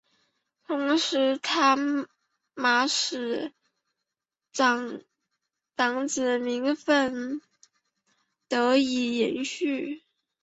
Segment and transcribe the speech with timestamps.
[0.65, 1.77] 同时他
[2.55, 3.53] 玛使
[4.51, 4.97] 长
[6.07, 7.39] 子名份
[8.47, 10.01] 得以延续。